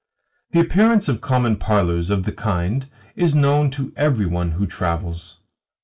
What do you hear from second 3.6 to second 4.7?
to every one who